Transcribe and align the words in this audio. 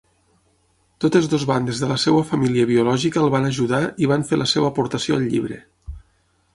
Totes 1.05 1.27
dues 1.33 1.45
bandes 1.51 1.83
de 1.83 1.91
la 1.91 1.99
seva 2.05 2.25
família 2.31 2.71
biològica 2.71 3.23
el 3.27 3.31
van 3.37 3.47
ajudar 3.53 3.85
i 4.07 4.13
van 4.15 4.29
fer 4.33 4.43
la 4.45 4.51
seva 4.57 4.73
aportació 4.75 5.19
al 5.23 5.33
llibre. 5.35 5.65